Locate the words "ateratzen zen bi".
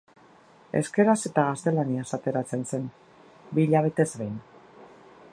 2.17-3.67